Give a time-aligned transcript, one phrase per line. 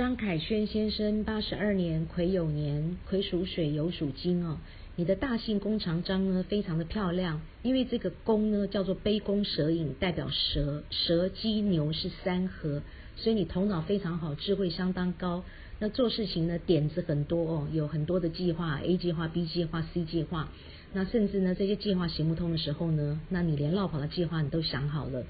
[0.00, 4.56] 张凯轩先生，八十二年癸酉年，癸属水，酉属金哦。
[4.96, 12.80] 你的大姓弓长张呢，非常的漂亮，因为这个弓呢叫做杯弓蛇影，代表蛇，蛇鸡牛是三合，
[13.14, 15.44] 所以你头脑非常好，智慧相当高。
[15.80, 20.48] 那做事情呢点子很多哦，有很多的计划，A 计划、B 计划、C 计划。
[20.94, 25.26] 那甚至呢这些计划行不通的时候呢，那你连绕跑的计划你都想好了。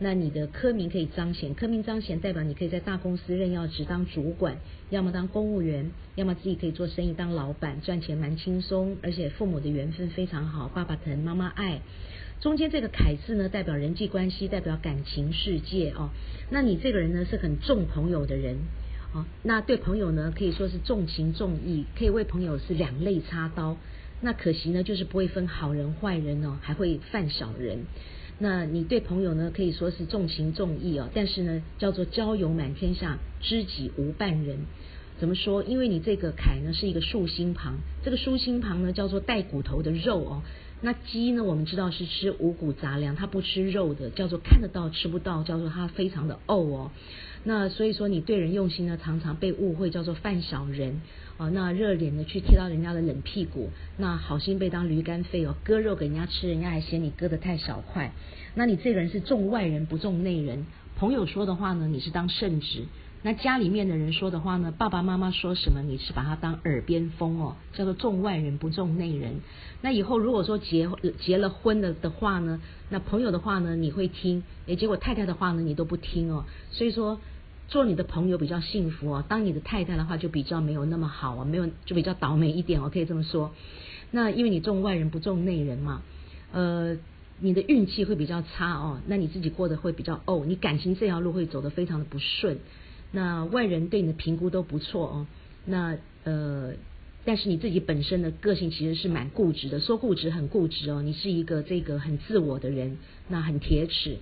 [0.00, 4.58] 那你的科名可以彰显，科名彰显代表你可以在大公司任要职当主管，
[4.90, 11.80] 要么当公务员，要么自己可以做生意当老板，赚钱蛮轻松，而且父母的缘分非常好，爸爸疼，妈妈爱。
[12.40, 16.10] 中间这个凯字呢，代表人际关系，代表感情世界哦。
[16.50, 18.58] 那你这个人呢是很重朋友的人
[19.12, 23.76] 哦，那对朋友呢可以说是重情重义，可以为朋友是两肋插刀。
[24.20, 27.80] 那可惜呢就是不会分好人坏人哦，还会犯小人。
[28.40, 34.58] 那你对朋友呢，可以说是重情重义哦，但是呢，叫做交友满天下，知己无半人。
[35.18, 35.62] 怎么说？
[35.64, 40.42] 因为你这个凯呢是一个竖心旁，这个竖心旁呢叫做带骨头的肉哦。
[40.80, 46.92] 那鸡呢，我们知道是吃五谷杂粮，它不吃肉的，叫做看得到吃不到，叫做它非常的沤哦。
[47.42, 51.00] 那所以说你对人用心呢，常常被误会叫做犯小人。
[51.36, 58.12] 哦，那热脸呢去贴到人家的冷屁股，那好心被当驴肝肺哦，割肉给人家吃，人家还嫌你割的太小块。
[58.54, 62.82] 那你这个人是重外人不重内人，朋友说的话呢，你是当圣旨；
[63.22, 69.40] 那家里面的人说的话呢，爸爸妈妈说什么，你是把它当耳边风哦，叫做重外人不重内人。
[69.80, 70.88] 那以后如果说结
[71.18, 77.20] 结了婚了的话呢，那朋友的话呢你会听，诶，结果太太的话呢你都不听哦，所以说。
[77.70, 83.52] 做你的朋友比较幸福哦，当你的太太的话就比较没有那么好啊，没有就比较倒霉一点哦，可以这么说。
[84.10, 86.00] 那因为你重外人不重内人嘛，
[86.50, 86.96] 呃，
[87.40, 92.58] 你的运气会比较差哦，那你自己过得会比较哦，你感情这条路会走得非常的不顺。
[93.10, 95.26] 那外人对你的评估都不错哦，
[95.64, 96.74] 那呃，
[97.24, 104.18] 但是你自己本身的个性其实是蛮固执的，说固执很固执哦，你是一个这个很自我的人，那很铁齿。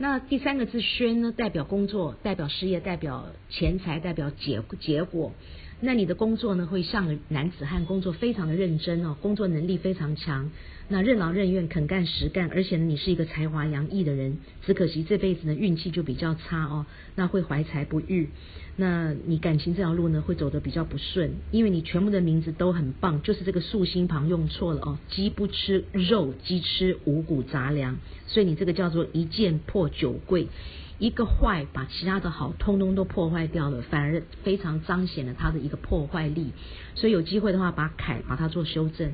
[0.00, 5.32] 那第三个字“宣”呢，代表工作，代表事业，代表钱财，代表结结果。
[5.80, 10.50] 那你的工作呢，会像个男子汉，工作非常的认真哦，工作能力非常强。
[10.88, 18.30] 那任劳任怨，肯干实干，而且呢，你是一个才华洋溢的人，只可惜这辈子呢运气就比较差哦，那会怀才不遇。
[18.74, 30.48] 那你感情这条路呢，会走得比较不顺，因为你全部的名字都很棒，就是这个竖心旁用错了哦，鸡不吃肉，鸡吃五谷杂粮，所以你这个叫做一剑破九贵，
[30.98, 36.52] 一个坏把其他的好通通都破坏掉了，反而非常彰显了它的一个破坏力。
[36.94, 39.12] 所以有机会的话，把凯把它做修正。